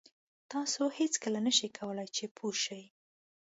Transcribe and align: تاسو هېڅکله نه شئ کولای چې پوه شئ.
تاسو 0.51 0.81
هېڅکله 0.99 1.39
نه 1.47 1.51
شئ 1.57 1.69
کولای 1.77 2.07
چې 2.15 2.25
پوه 2.37 2.53
شئ. 2.63 2.83